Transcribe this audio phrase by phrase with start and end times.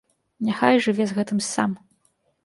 [0.45, 1.71] Няхай жыве з гэтым сам.